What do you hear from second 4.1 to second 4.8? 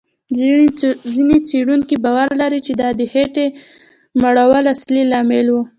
مړولو